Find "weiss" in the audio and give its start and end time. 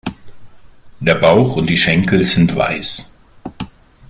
2.55-3.11